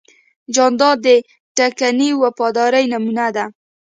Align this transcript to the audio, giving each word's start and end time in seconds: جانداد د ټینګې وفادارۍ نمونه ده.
جانداد 0.55 0.97
د 1.57 1.59
ټینګې 1.77 2.09
وفادارۍ 2.21 2.85
نمونه 2.93 3.25
ده. 3.35 3.45